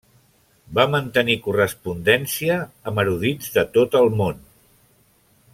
[0.77, 2.57] Va mantenir correspondència
[2.93, 4.45] amb erudits de tot el món.